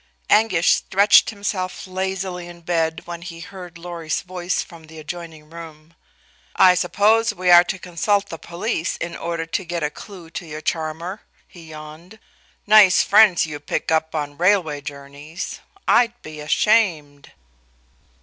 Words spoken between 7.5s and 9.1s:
are to consult the police